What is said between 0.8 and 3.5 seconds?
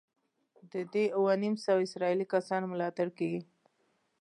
دې اووه نیم سوه اسرائیلي کسانو ملاتړ کېږي.